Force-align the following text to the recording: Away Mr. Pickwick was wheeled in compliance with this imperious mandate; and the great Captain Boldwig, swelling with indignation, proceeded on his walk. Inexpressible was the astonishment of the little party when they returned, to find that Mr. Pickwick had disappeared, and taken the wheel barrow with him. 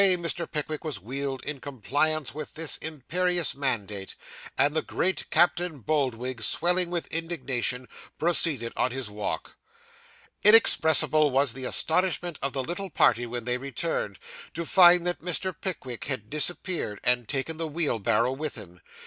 Away 0.03 0.17
Mr. 0.17 0.49
Pickwick 0.49 0.83
was 0.83 0.99
wheeled 0.99 1.43
in 1.43 1.59
compliance 1.59 2.33
with 2.33 2.55
this 2.55 2.77
imperious 2.77 3.53
mandate; 3.53 4.15
and 4.57 4.73
the 4.73 4.81
great 4.81 5.29
Captain 5.29 5.77
Boldwig, 5.77 6.41
swelling 6.41 6.89
with 6.89 7.05
indignation, 7.13 7.87
proceeded 8.17 8.73
on 8.75 8.89
his 8.89 9.11
walk. 9.11 9.57
Inexpressible 10.43 11.29
was 11.29 11.53
the 11.53 11.65
astonishment 11.65 12.39
of 12.41 12.51
the 12.53 12.63
little 12.63 12.89
party 12.89 13.27
when 13.27 13.43
they 13.43 13.59
returned, 13.59 14.17
to 14.55 14.65
find 14.65 15.05
that 15.05 15.19
Mr. 15.21 15.53
Pickwick 15.53 16.05
had 16.05 16.31
disappeared, 16.31 16.99
and 17.03 17.27
taken 17.29 17.57
the 17.57 17.67
wheel 17.67 17.99
barrow 17.99 18.31
with 18.31 18.55
him. 18.55 18.81